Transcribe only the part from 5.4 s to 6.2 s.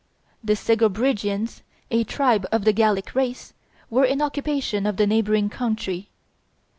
country.